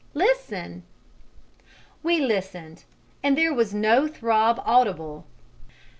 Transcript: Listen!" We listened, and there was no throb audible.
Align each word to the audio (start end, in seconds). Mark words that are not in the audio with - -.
Listen!" 0.15 0.81
We 2.01 2.17
listened, 2.19 2.85
and 3.21 3.37
there 3.37 3.53
was 3.53 3.71
no 3.71 4.07
throb 4.07 4.59
audible. 4.65 5.27